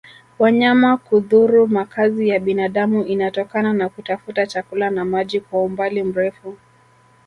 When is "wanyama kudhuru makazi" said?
0.39-2.27